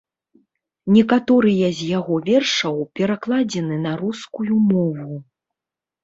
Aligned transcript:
Некаторыя 0.93 1.67
з 1.79 1.89
яго 1.97 2.15
вершаў 2.29 2.79
перакладзены 2.99 3.77
на 3.83 3.91
рускую 4.01 4.57
мову. 4.71 5.15